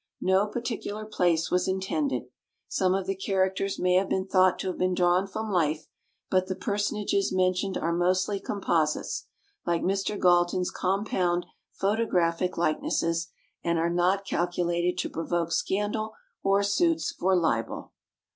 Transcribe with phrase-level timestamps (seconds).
[0.21, 2.23] No particular place was intended.
[2.67, 5.85] Some of the characters may have been thought to have been drawn from life;
[6.31, 9.27] but the personages mentioned are mostly composites,
[9.63, 10.19] like Mr.
[10.19, 13.27] Galton's compound photographic likenesses,
[13.63, 17.93] and are not calculated to provoke scandal or suits for libel.